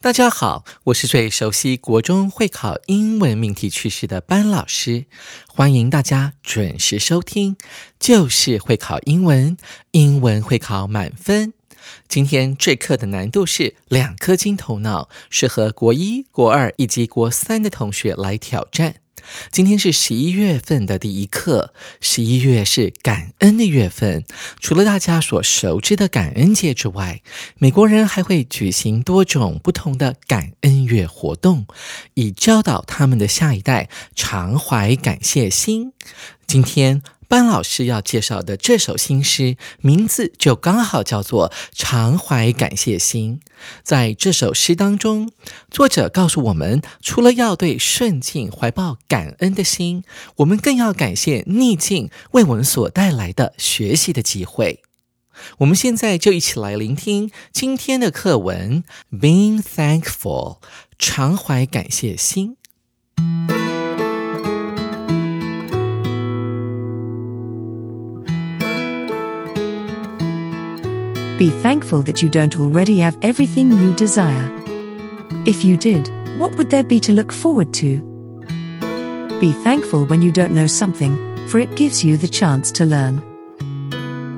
[0.00, 5.06] 大家好，我是最熟悉国中会考英文命题趋势的班老师，
[5.48, 7.56] 欢迎大家准时收听，
[7.98, 9.56] 就是会考英文，
[9.90, 11.52] 英文会考满分。
[12.06, 19.00] 今天这课的难度是两颗金头脑，适合国一、国二以及国三的同学来挑战。
[19.50, 21.72] 今天是十一月份的第一课。
[22.00, 24.24] 十一月是感恩的月份，
[24.60, 27.22] 除了大家所熟知的感恩节之外，
[27.58, 31.66] 美国人还会举行多种不同的感恩月活动，
[32.14, 35.92] 以教导他们的下一代常怀感谢心。
[36.48, 37.00] 今天。
[37.28, 43.40] 班老师要介绍的这首新诗，名字就刚好叫做《常怀感谢心》。
[43.82, 45.30] 在这首诗当中，
[45.70, 50.04] 作者告诉我们，除了要对顺境怀抱感恩的心，
[50.36, 54.82] 我们更要感谢逆境为我们所带来的学习的机会。
[55.58, 58.82] 我们现在就一起来聆听今天的课文
[59.12, 60.60] ：Being thankful，
[60.98, 62.56] 常怀感谢心。
[71.38, 74.52] Be thankful that you don't already have everything you desire.
[75.46, 78.00] If you did, what would there be to look forward to?
[79.40, 81.16] Be thankful when you don't know something,
[81.46, 83.22] for it gives you the chance to learn.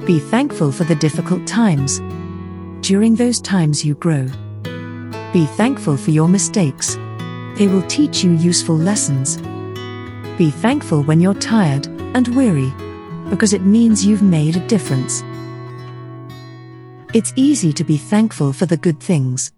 [0.04, 2.02] Be thankful for the difficult times.
[2.86, 4.26] During those times, you grow.
[5.32, 6.96] Be thankful for your mistakes.
[7.56, 9.38] They will teach you useful lessons.
[10.36, 12.70] Be thankful when you're tired and weary,
[13.30, 15.22] because it means you've made a difference.
[17.13, 19.51] It's easy to be thankful for the good things.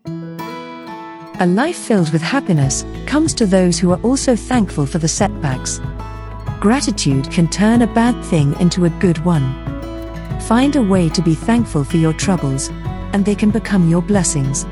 [1.39, 5.79] A life filled with happiness comes to those who are also thankful for the setbacks.
[6.59, 9.53] Gratitude can turn a bad thing into a good one.
[10.47, 12.69] Find a way to be thankful for your troubles,
[13.13, 14.65] and they can become your blessings.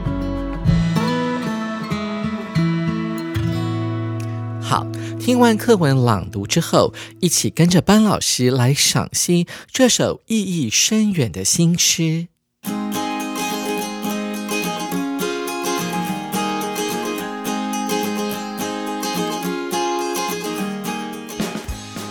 [4.62, 4.88] 好，
[5.20, 12.28] 听完课文朗读之后，一起跟着班老师来赏析这首意义深远的新诗。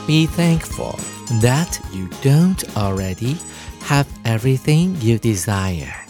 [0.08, 0.98] Be thankful
[1.40, 3.36] that you don't already
[3.82, 6.04] have everything you desire。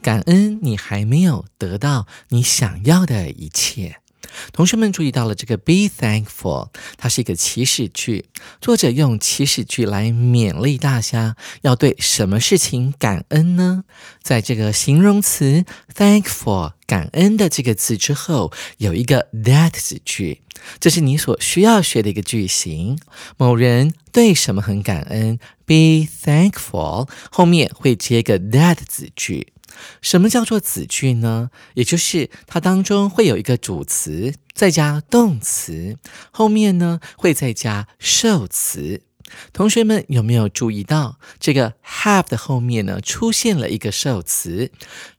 [0.00, 3.96] 感恩你还没有得到你想要的一切。
[4.51, 8.25] 同学们注意到了这个 be thankful，它是一个祈使句。
[8.61, 13.83] 作者用祈使句来勉励大家要对什么事情感恩呢？
[14.21, 15.65] 在这个形容词
[15.95, 20.41] thankful 感恩的这个字之后，有一个 that 子句，
[20.79, 22.97] 这是你所需要学的一个句型。
[23.37, 29.53] 某人对什么很感恩，be thankful 后面会接个 that 子句。
[30.01, 31.49] 什么叫做子句呢？
[31.73, 35.97] 也就是它当中会有一个主词，再加动词，
[36.31, 39.01] 后面呢会再加受词。
[39.51, 44.71] 同学们有没有注意到，这个 have 的后面呢出现了一个受词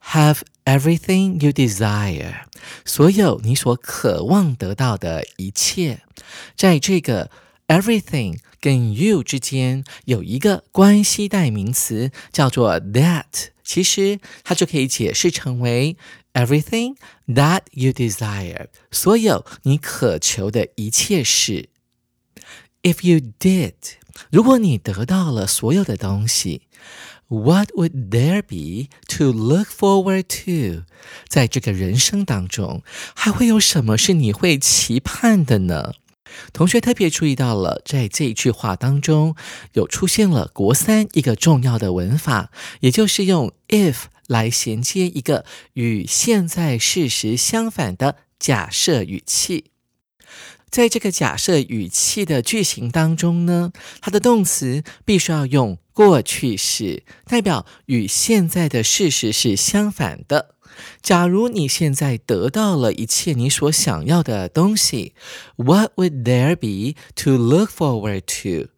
[0.03, 2.45] ？Have everything you desire，
[2.83, 5.99] 所有你所渴望得到的一切，
[6.57, 7.29] 在这个
[7.67, 13.49] everything 跟 you 之间有一个关系代名词，叫做 that。
[13.69, 15.95] 其实它就可以解释成为
[16.33, 16.95] everything
[17.27, 21.69] that you desire，所有你渴求的一切事。
[22.81, 23.75] If you did，
[24.31, 26.63] 如果你得到了所有的东西
[27.27, 30.85] ，What would there be to look forward to？
[31.27, 32.81] 在这个人生当中，
[33.13, 35.93] 还会有什么是你会期盼的呢？
[36.53, 39.35] 同学特别注意到了，在这一句话当中，
[39.73, 49.65] 有出现了国三一个重要的文法，也就是用 if 来衔接一个与现在事实相反的假设语气。
[50.69, 53.71] 在这个假设语气的句型当中呢，
[54.01, 60.53] 它的动词必须要用过去式，代表与现在的事实是相反的。
[61.01, 65.13] 假如你现在得到了一切你所想要的东西
[65.55, 68.69] ，What would there be to look forward to？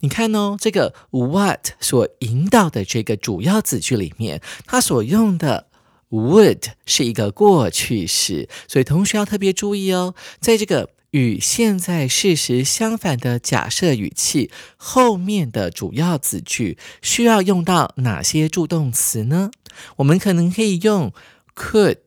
[0.00, 5.66] 你看哦，这个 what 所引导的这个主要子句里面，它所用的
[6.10, 19.50] would 是一个过去式，所以同学要特别注意哦，在这个与现在事实相反的假设语气后面的主要子句需要用到哪些助动词呢？
[19.96, 21.12] 我们可能可以用
[21.56, 21.98] could、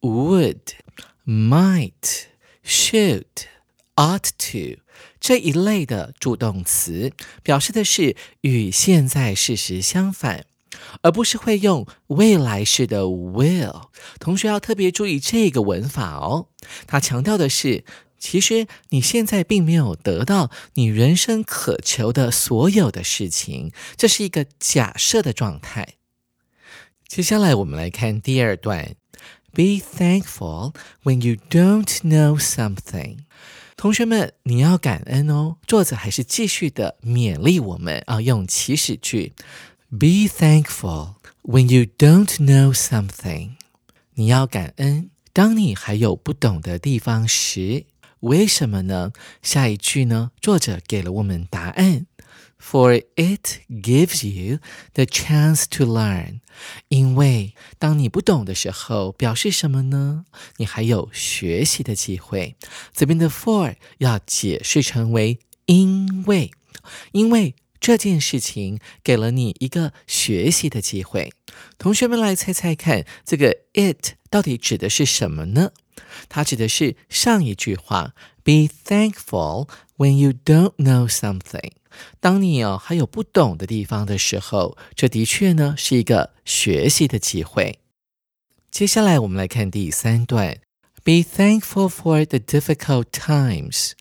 [0.00, 0.60] would、
[1.26, 2.28] might、
[2.64, 3.26] should、
[3.96, 4.80] ought to
[5.20, 10.46] 这一类的助动词，表示的是与现在事实相反。
[11.02, 13.88] 而不是会用未来式的 will。
[14.20, 16.48] 同学要特别注意这个文法哦。
[16.86, 17.84] 他强调的是，
[18.18, 25.97] 其实你现在并没有得到你人生渴求的所有的事情，这是一个假设的状态。
[27.08, 28.94] 接下来我们来看第二段
[29.54, 33.20] ：Be thankful when you don't know something。
[33.76, 35.56] 同学们，你要感恩哦。
[35.66, 39.32] 作者还是继续的勉励我们啊，用祈使句。
[39.88, 43.52] Be thankful when you don't know something。
[44.12, 47.86] 你要感恩，当你还有不懂的地方时。
[48.20, 49.12] 为什么呢？
[49.42, 50.32] 下一句呢？
[50.42, 52.04] 作者给了我们答案。
[52.60, 54.58] For it gives you
[54.94, 56.40] the chance to learn。
[56.88, 60.24] 因为当你不懂的时候，表示什么呢？
[60.56, 62.56] 你还有学习的机会。
[62.92, 66.50] 这边的 for 要解释成为因为，
[67.12, 67.54] 因为。
[67.80, 71.32] 这件事情给了你一个学习的机会，
[71.78, 75.70] 同学们来猜猜看，这个 it 到底指的是什么呢？
[76.28, 81.70] 它指的是上一句话，Be thankful when you don't know something。
[82.20, 87.78] 当你哦还有不懂的地方的时候，这的确呢是一个学习的机会。
[88.70, 90.58] 接下来我们来看第三段
[91.02, 93.92] ，Be thankful for the difficult times。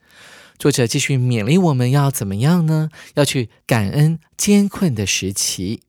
[0.60, 2.90] 作者继续勉励我们要怎么样呢？
[3.14, 5.84] 要去感恩艰困的时期。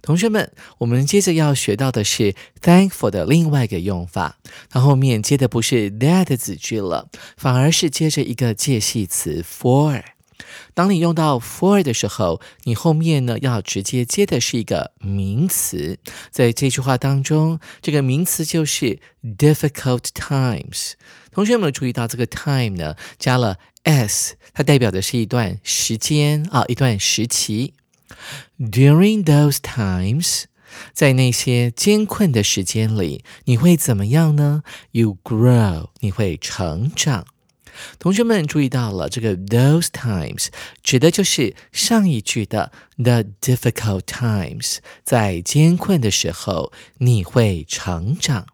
[0.00, 4.38] 同学们，我们接着要学到的是 thankful 的另外一个用法。
[4.70, 10.02] 它后面接的不是 that 子句了，反而是接着一个介系词 for。
[10.74, 15.98] 当你用到 for 的时候，你后面呢要直接接的是一个名词。
[16.30, 18.98] 在这句话当中，这个名词就是
[19.38, 20.92] difficult times。
[21.32, 27.74] 同学们注意到这个 time 呢加了 s，它代表的是一段时间啊，一段时期。
[28.58, 30.44] During those times，
[30.92, 37.26] 在那些艰困的时间里，你会怎么样呢？You grow，你会成长。
[37.98, 40.48] 同学们注意到了，这个 those times
[40.82, 48.46] 指的就是上一句的 the difficult times，在艰困的时候你会成长。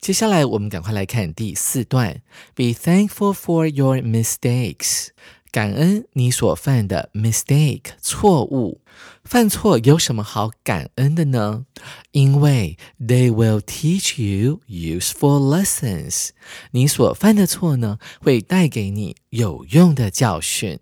[0.00, 2.22] 接下来我们赶快来看第四段
[2.56, 5.10] ，Be thankful for your mistakes，
[5.52, 8.80] 感恩你所犯的 mistake 错误。
[9.22, 11.66] 犯错有什么好感恩的呢？
[12.12, 16.30] 因为 they will teach you useful lessons。
[16.70, 20.78] 你所犯的错呢，会带给你有用的教训。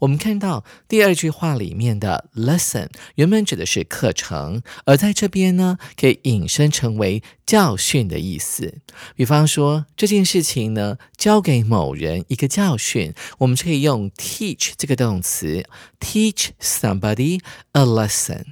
[0.00, 8.78] 我们看到第二句话里面的 lesson 原本指的是课程，而在这边呢，可以引申成为教训的意思。
[9.16, 15.64] 比方说这件事情呢，教给某人一个教训，我们就可以用 teach 这个动词
[16.00, 17.40] ，teach somebody
[17.72, 18.44] a lesson。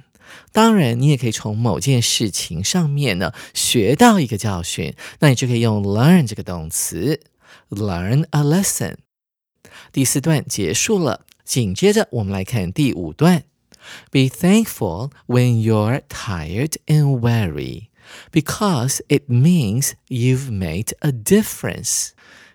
[0.53, 7.19] 当然，你也可以从某件事情上面呢学到一个教训，那你就可以用 learn 这个动词
[7.69, 8.95] ，learn a lesson。
[9.91, 13.43] 第四段结束了，紧接着我们来看第五段。
[14.11, 17.87] Be thankful when you're tired and weary,
[18.31, 22.09] because it means you've made a difference.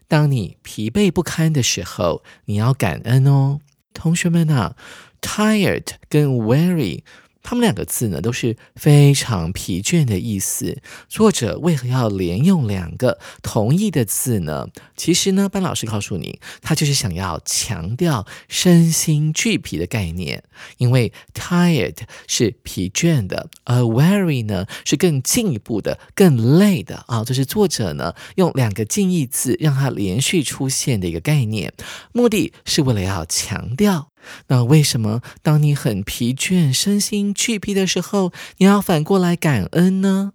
[0.09, 3.61] 当你疲惫不堪的时候，你要感恩哦，
[3.93, 4.76] 同学们啊
[5.21, 7.02] ，tired 跟 weary。
[7.49, 10.83] 他们两个字呢都是非常疲倦的意思。
[11.09, 14.67] 作者为何要连用两个同义的字呢？
[14.97, 20.43] 其实呢，班老师告诉你，他就是想要强调身心俱疲的概念。
[20.79, 21.95] 因为 tired
[22.26, 27.23] 是疲倦的，而 weary 呢是更进一步的、更累的啊。
[27.25, 31.73] 这是作者呢用两个近义字让它连续出现的一个概念，
[32.12, 34.11] 目的是为了要强调。
[34.49, 40.33] 那为什么当你很疲倦、身心俱疲的时候，你要反过来感恩呢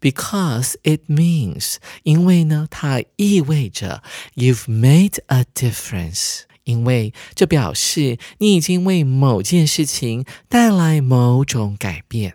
[0.00, 4.02] ？Because it means，因为呢，它意味着
[4.34, 12.34] you've made a difference，因为这表示你已经为某件事情带来某种改变。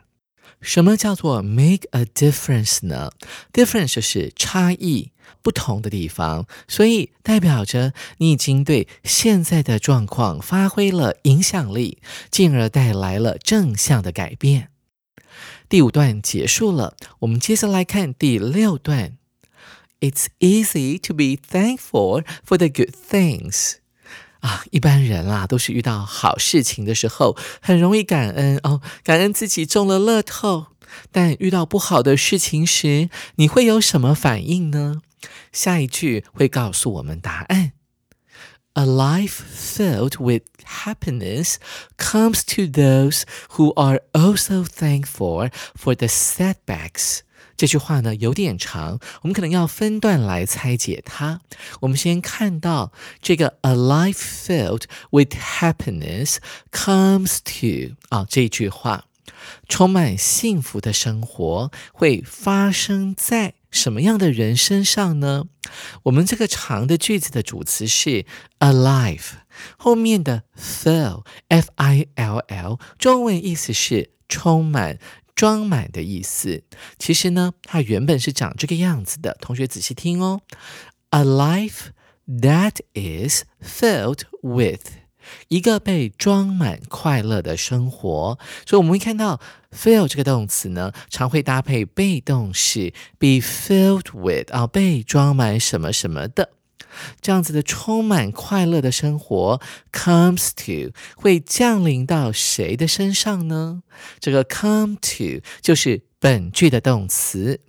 [0.62, 3.12] 什么叫做 make a difference 呢
[3.54, 5.12] ？difference 就是差异。
[5.44, 12.00] 不同的地方，所以代表着你已经对现在的状况发挥了影响力，
[12.30, 14.70] 进而带来了正向的改变。
[15.70, 19.18] 第五段结束了，我们接着来看第六段。
[20.02, 23.76] It's easy to be thankful for the good things.
[24.40, 30.68] 啊，一般人啦，都是遇到好事情的时候，很容易感恩哦，感恩自己中了乐透。
[31.12, 35.02] 但遇到不好的事情时，你会有什么反应呢？
[35.52, 37.74] 下一句会告诉我们答案。
[38.77, 41.57] A life filled with happiness
[41.99, 47.21] comes to those who are also thankful for the setbacks.
[47.55, 51.43] 这句话呢有点长，我们可能要分段来拆解它。
[51.81, 56.39] 我们先看到这个 "a life filled with happiness
[56.73, 59.05] comes to" 啊这句话，
[59.68, 65.46] 充满幸福的生活会发生在什么样的人身上呢？
[66.04, 68.26] 我们这个长的句子的主词是
[68.60, 69.22] "alive"，
[69.78, 75.00] 后面的 "fill" f i l l，中文意思是充满。
[75.36, 76.64] 装满的意思，
[76.98, 79.38] 其实呢，它原本是长这个样子的。
[79.40, 80.42] 同学仔细听哦
[81.12, 81.90] ，a life
[82.28, 84.82] that is filled with，
[85.48, 88.38] 一个被装满快乐的生活。
[88.66, 89.40] 所以我们会看到
[89.72, 96.52] fill 这个动词呢，常会搭配被动式 be filled with 啊，被装满什么什么的。
[97.22, 103.84] 这样子的充满快乐的生活，comes to 会降临到谁的身上呢？
[104.20, 107.60] 这个 come to 就是本句的动词，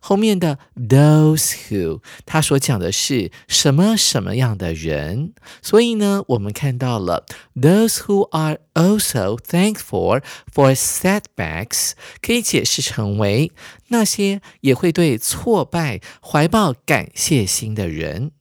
[0.00, 5.32] 后面的 those who 他所讲的是什么什么样的人？
[5.62, 13.52] 所以呢，我们看到了 those who are also thankful for setbacks 可以解释成为
[13.88, 18.32] 那些也会对挫败怀抱感谢心的人。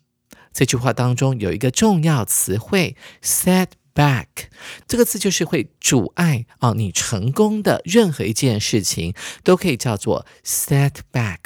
[0.52, 4.28] 这句话当中有一个重要词汇 setback，back
[4.88, 11.40] 这个字就是会阻碍啊你成功的任何一件事情都可以叫做 setback。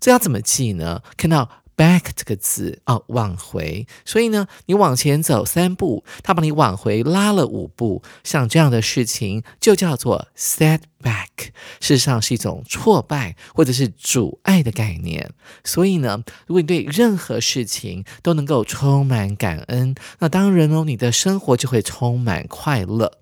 [0.00, 1.02] 这要怎么记呢？
[1.16, 1.65] 看到。
[1.76, 15.30] Back 这个字哦，往回，所以呢，你往前走三步，他把你往回拉了五步，像这样的事情就叫做 setback，事实上是一种挫败或者是阻碍的概念。
[15.64, 23.18] 所以呢，如果你对任何事情都能够充满感恩，那当然哦，你的生活就会充满快乐。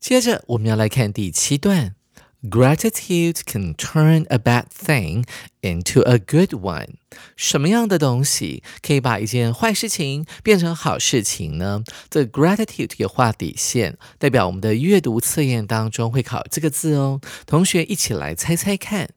[0.00, 1.94] 接着我们要来看第七段。
[2.42, 5.24] Gratitude can turn a bad thing
[5.62, 6.90] into a good one。
[7.36, 11.82] 什么样的东西可以把一件坏事情变成好事情呢？
[12.08, 17.20] 这 gratitude 有画底线，代表我们的阅读测验当中会考这个字哦。
[17.46, 19.10] 同学一起来猜猜看。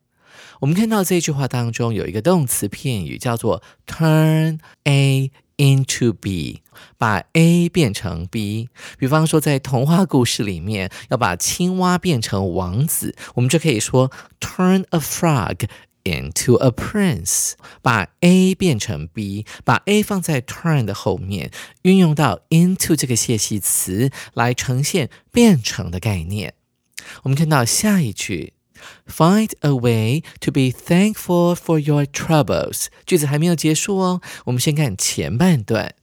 [0.62, 5.32] 我们看到这句话当中有一个动词片语叫做 turn a。
[5.60, 6.62] Into B，
[6.98, 8.70] 把 A 变成 B。
[8.98, 15.68] 比方说，在童话故事里面，要把青蛙变成王子，我们就可以说 Turn a frog
[16.04, 17.54] into a prince。
[17.82, 21.52] 把 A 变成 B，把 A 放在 turn 的后面，
[21.84, 26.54] 运用到 into 这个介系词来呈现变成的概念。
[27.24, 28.54] 我们看到下一句。
[29.06, 32.86] Find a way to be thankful for your troubles。
[33.06, 35.96] 句子还没有结束哦，我们先看前半段。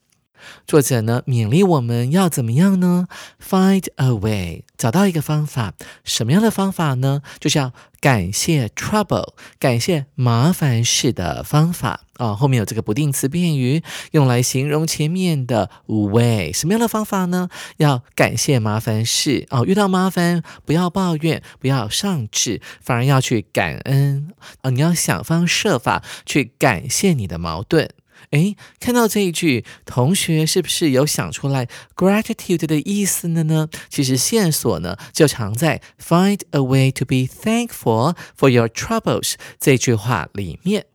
[0.66, 3.06] 作者呢勉励我们要怎么样呢
[3.42, 5.74] ？Find a way，找到一个方法。
[6.04, 7.22] 什么样的方法呢？
[7.38, 12.34] 就是要感谢 trouble，感谢麻烦事的方法啊。
[12.34, 16.52] 后面有这个不定词变语，用来形容前面的 way。
[16.52, 17.48] 什么样的方法呢？
[17.78, 19.64] 要感谢麻烦事哦。
[19.64, 24.28] 遇到麻烦不要抱怨，不要上志，反而要去感恩
[24.62, 24.70] 啊。
[24.70, 27.90] 你要想方设法去感谢你的矛盾。
[28.30, 33.68] 诶，看到这一句，同学是不是有想出来 gratitude 的意思了呢？
[33.88, 40.86] 其实线索呢就藏在 find a way to be thankful for your troubles 这句话里面。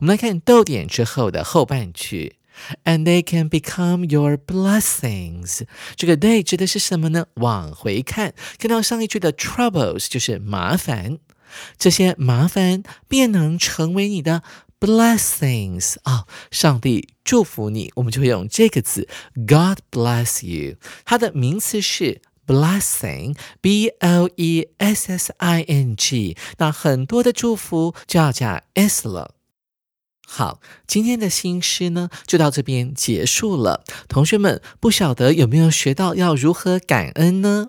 [0.00, 2.36] 我们来看逗点之后的后半句
[2.84, 5.62] ，and they can become your blessings。
[5.96, 7.26] 这个 they 指的是什么呢？
[7.34, 11.18] 往回看，看到上一句的 troubles 就是麻烦，
[11.78, 14.42] 这些麻烦便能成为你的。
[14.78, 20.76] Blessings 啊，上帝祝福你，我们就会用这个字，God bless you。
[21.04, 26.36] 它的名词是 blessing，b l e s s i n g。
[26.58, 29.34] 那很多的祝福就要加 s 了。
[30.28, 33.84] 好，今天的新诗呢，就到这边结束了。
[34.08, 37.68] 同学们，不晓得有没有学到要如何感恩呢？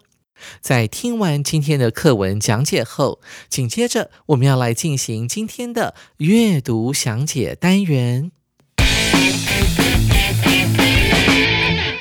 [0.62, 8.32] 在听完今天的课文讲解后，紧接着我们要来进行今天的阅读详解单元。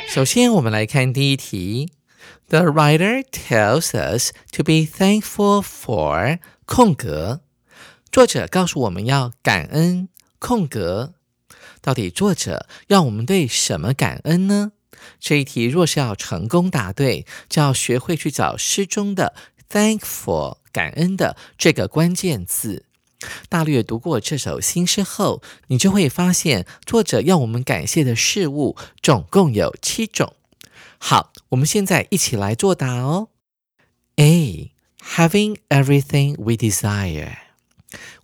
[0.09, 1.91] 首先，我们来看第一题
[2.49, 7.41] The writer tells us to be thankful for 空格。
[8.11, 11.15] 作者告诉我们要感恩空格。
[11.83, 14.73] 到底作者要我们对什么感恩呢？
[15.21, 19.35] 这一题若是要成功答对，就要学会去找诗中的
[19.71, 22.85] thankful 感恩的这个关键字。
[23.49, 30.35] 大略读过这首新诗后，你就会发现作者要我们感谢的事物总共有七种。
[30.99, 33.29] 好，我们现在一起来作答哦。
[34.17, 34.73] A.
[35.15, 37.37] Having everything we desire，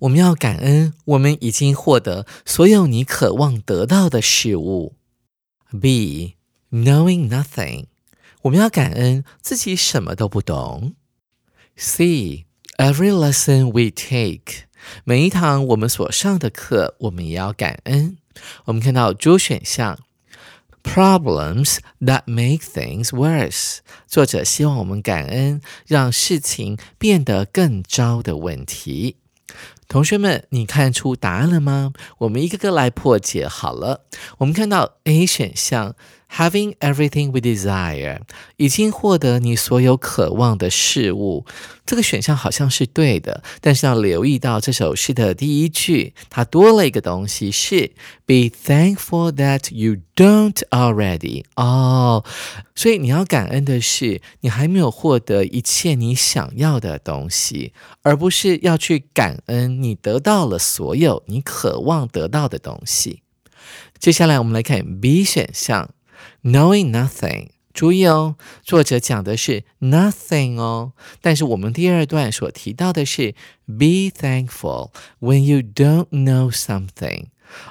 [0.01, 4.97] 我们要感恩我们已经获得所有你渴望得到的事物。
[5.81, 6.35] B.
[6.73, 7.85] Knowing nothing，
[8.41, 10.95] 我们要感恩自己什么都不懂。
[11.77, 12.47] C.
[12.79, 14.63] Every lesson we take，
[15.05, 18.17] 每一堂我们所上的课，我们也要感恩。
[18.65, 19.99] 我们看到主选项
[20.83, 29.19] ，Problems that make things worse，作者希望我们感恩让事情变得更糟的问题。
[29.87, 31.93] 同学们，你看出答案了吗？
[32.21, 34.07] 我们一个个来破解好了。
[34.39, 35.95] 我们看到 A 选项。
[36.35, 38.21] Having everything we desire，
[38.57, 41.45] 已经获得你所有渴望的事物，
[41.85, 43.43] 这个选项好像是对的。
[43.61, 47.93] 但是要留意到这首诗的第一句，它多了一个东西是
[48.25, 51.45] Be thankful that you don't already。
[51.57, 52.25] 哦，
[52.75, 63.21] 所以你要感恩的是你还没有获得一切你想要的东西，而不是要去感恩你得到了所有你渴望得到的东西。
[63.99, 65.91] 接下来我们来看 B 选项。
[66.43, 73.35] Knowing nothing，注意哦，作者讲的是 nothing 哦，但是我们第二段所提到的是
[73.67, 77.27] be thankful when you don't know something。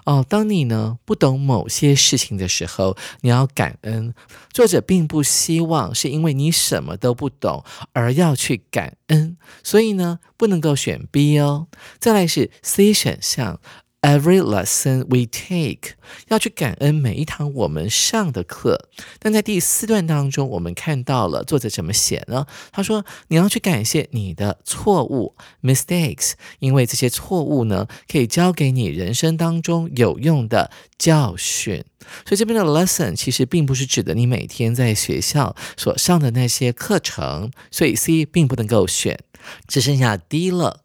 [0.05, 4.13] 哦，当你呢不懂某些事情的时候，你要感恩。
[4.53, 11.67] 作者并不希望是因为你什么都不懂而要去感恩，所以呢不能够选 B 哦。
[11.97, 13.59] 再来是 C 选项。
[14.01, 15.91] Every lesson we take，
[16.29, 18.89] 要去感恩每一堂我们上的课。
[19.19, 22.47] 但在第四段当中，我们看到了作者怎么写呢？
[22.71, 31.85] 他说：“你要去感谢你的错误 （mistakes），因为这些错误呢，可以教给你人生当中有用的教训。
[32.25, 37.51] 所以这边的 lesson 其实并不是指的你每天在学校所上的那些课程。
[37.69, 39.19] 所以 C 并不能够选，
[39.67, 40.81] 只剩下 D 了。”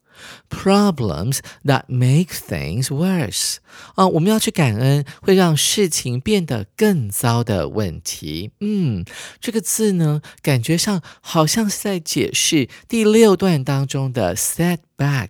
[0.49, 3.57] Problems that make things worse
[3.95, 8.53] 啊，我们要去感恩会让事情变得更糟的问题。
[8.61, 9.05] 嗯，
[9.41, 15.29] 这个字呢，感觉上好像是在解释第六段当中的 setback，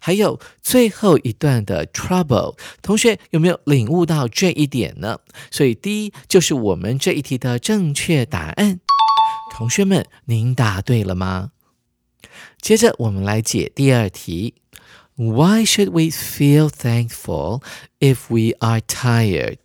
[0.00, 2.56] 还有最后一段的 trouble。
[2.82, 5.18] 同学有没有领悟到这一点呢？
[5.50, 8.80] 所以第一就是我们这一题的正确答案。
[9.52, 11.50] 同学们，您答对了吗？
[12.60, 14.54] 接着我们来解第二题。
[15.16, 17.62] Why should we feel thankful
[17.98, 19.58] if we are tired？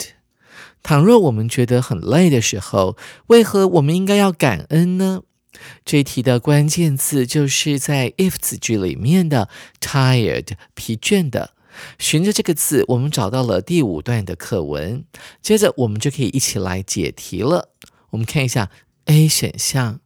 [0.81, 5.21] 倘若我们觉得很累的时候，为何我们应该要感恩呢？
[5.85, 9.47] 这题的关键字就是在 if 子句里面的
[9.79, 11.51] tired，疲倦的。
[11.97, 15.05] 循着这个字，我们找到了第五段的课文。
[15.41, 17.69] 接着我们就可以一起来解题了。
[18.11, 18.69] 我们看一下
[19.05, 19.99] A 选项。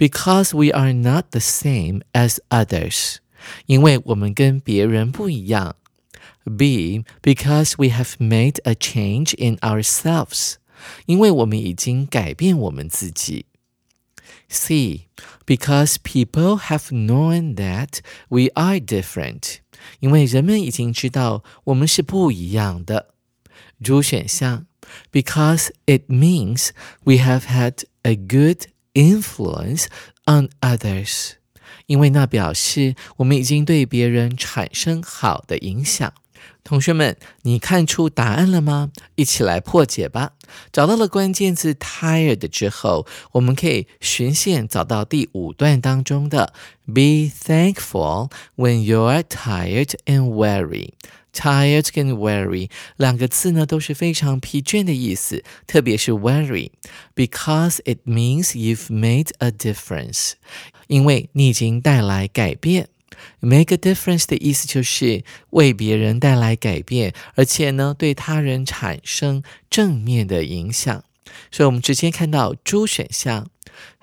[0.00, 3.16] Because we are not the same as others，
[3.66, 5.76] 因为我们跟别人不一样。
[6.44, 10.56] B because we have made a change in ourselves，
[11.06, 13.46] 因为我们已经改变我们自己。
[14.48, 15.08] C
[15.44, 19.56] because people have known that we are different，
[20.00, 23.14] 因为人们已经知道我们是不一样的。
[23.82, 24.66] 主选项
[25.10, 26.70] because it means
[27.04, 29.85] we have had a good influence
[30.25, 31.31] on others，
[31.85, 36.13] 因为那表示我们已经对别人产生好的影响。
[36.63, 38.91] 同学们，你看出答案了吗？
[39.15, 40.33] 一起来破解吧。
[40.71, 46.53] 找到了关键字 tired 之后，我们可以循线找到第五段当中的
[46.85, 50.91] be thankful when you're tired and weary。
[51.33, 60.33] Tired 跟 weary 两个字呢都是非常疲倦的意思，特别是 weary，because it means you've made a difference，
[60.87, 62.89] 因为你已经带来改变。
[63.39, 71.03] Make a difference 的意思就是为别人带来改变，而且呢对他人产生正面的影响。
[71.51, 73.47] 所以，我们直接看到 D 选项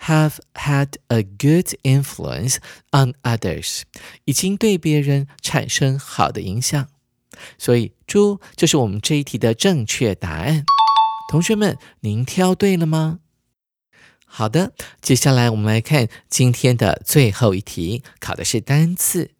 [0.05, 2.57] ，have had a good influence
[2.91, 3.83] on others，
[4.25, 6.89] 已经对别人产生好的影响。
[7.59, 10.65] 所以，猪就是我们这一题的正确答案。
[11.31, 13.21] 同学们，您挑对了吗？
[14.25, 19.31] 好的，接下来我们来看今天的最后一题，考的是单词。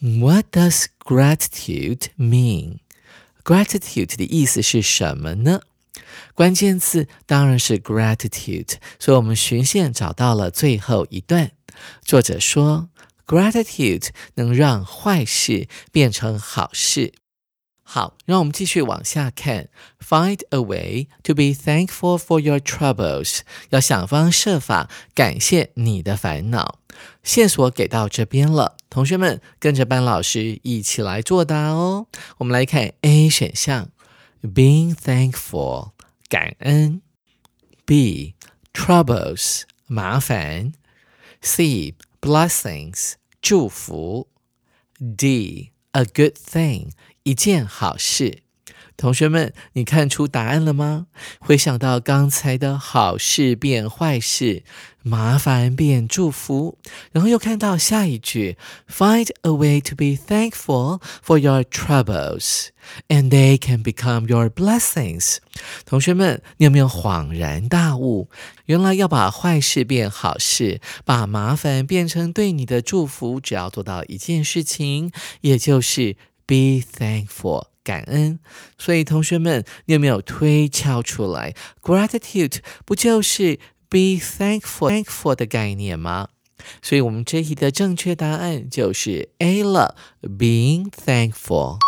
[0.00, 2.78] What does gratitude mean?
[3.44, 5.60] Gratitude 的意思是什么呢？
[6.34, 11.52] 关键字当然是 gratitude，所以我们循线找到了最后一段。
[12.02, 12.89] 作者说
[13.30, 17.12] ，gratitude 能让坏事变成好事。
[17.84, 19.68] 好，让我们继续往下看。
[20.00, 23.40] Find a way to be thankful for your troubles，
[23.70, 26.80] 要想方设法感谢你的烦恼。
[27.22, 32.06] 线索给到这边了，同学们跟着班老师一起来作答哦。
[32.38, 33.90] 我们来看 A 选项
[34.42, 35.90] ，being thankful，
[36.28, 37.02] 感恩
[37.86, 38.34] ；B
[38.72, 40.72] troubles，麻烦
[41.42, 44.28] ；C blessings，祝福
[44.98, 46.90] ；D a good thing。
[47.22, 48.42] 一件好事，
[49.00, 51.06] 同学们，你看出答案了吗？
[51.38, 54.62] 回想到刚才的好事变坏事，
[55.02, 56.76] 麻烦变祝福，
[57.10, 58.58] 然后又看到下一句
[58.90, 62.66] ，Find a way to be thankful for your troubles,
[63.08, 65.38] and they can become your blessings。
[65.86, 68.28] 同学们，你有没有恍然大悟？
[68.66, 75.10] 原来要把坏事变好事，把麻烦变成对你的祝福，只要做到一件事情，
[75.40, 76.18] 也就是。
[76.50, 78.38] Be thankful，感恩。
[78.78, 86.28] 所以同学们，你有没有推敲出来？Gratitude 不就是 be thankful，thankful 的概念吗？
[86.82, 91.78] 所以，我们这题的正确答案就是 A 了，being thankful。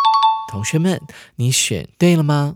[0.51, 0.99] 同学们，
[1.35, 2.55] 你选对了吗？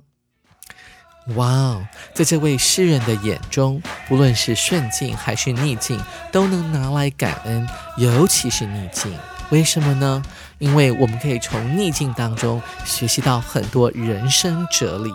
[1.36, 6.00] 哇哦，在这位诗人的眼中，不论是顺境还是逆境，
[6.32, 9.14] 都能拿来感恩，尤其是逆境。
[9.50, 10.22] 为什么呢？
[10.58, 15.12] 因为我们可以从逆境当中学习到很多人生哲理。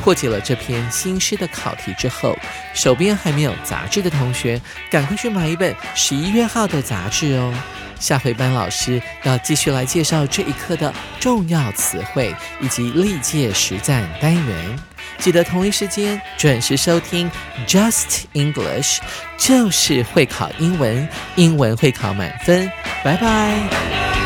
[0.00, 2.36] 破解了这篇新诗的考题之后，
[2.72, 7.52] 手边还没有杂志的同学，赶快去买一本十一月号的杂志哦。
[7.98, 14.78] 下回班老师要继续来介绍这一课的重要词汇以及历届实战单元。
[15.18, 17.30] 记得同一时间准时收听
[17.66, 18.98] Just English，
[19.36, 22.70] 就是会考英文，英文会考满分。
[23.04, 24.17] 拜拜。